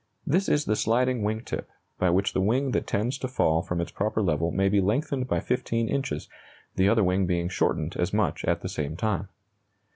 [0.25, 1.69] This is the sliding wing tip,
[1.99, 5.27] by which the wing that tends to fall from its proper level may be lengthened
[5.27, 6.27] by 15 inches,
[6.75, 9.29] the other wing being shortened as much at the same time.